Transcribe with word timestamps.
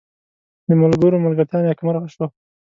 د 0.67 0.69
ملګرو 0.81 1.21
ملتیا 1.25 1.57
نیکمرغه 1.67 2.09
شوه. 2.13 2.27